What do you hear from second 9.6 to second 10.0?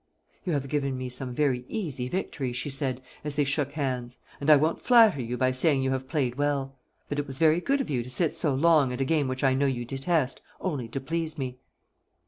you